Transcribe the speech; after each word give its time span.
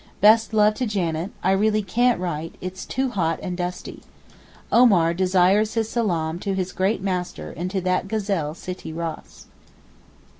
Best 0.19 0.51
love 0.51 0.73
to 0.81 0.87
Janet, 0.87 1.29
I 1.43 1.51
really 1.51 1.83
can't 1.83 2.19
write, 2.19 2.55
it's 2.59 2.87
too 2.87 3.11
hot 3.11 3.39
and 3.43 3.55
dusty. 3.55 4.01
Omar 4.71 5.13
desires 5.13 5.75
his 5.75 5.89
salaam 5.89 6.39
to 6.39 6.55
his 6.55 6.71
great 6.71 7.03
master 7.03 7.51
and 7.55 7.69
to 7.69 7.81
that 7.81 8.07
gazelle 8.07 8.55
Sittee 8.55 8.93
Ross. 8.97 9.45